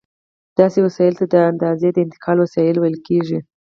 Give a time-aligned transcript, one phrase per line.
[0.59, 3.39] داسې وسایلو ته د اندازې د انتقال وسایل ویل کېږي.